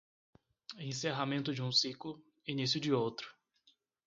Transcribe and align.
Encerramento 0.79 1.53
de 1.53 1.61
um 1.61 1.71
ciclo, 1.71 2.19
início 2.47 2.79
de 2.81 2.91
outro 2.91 3.31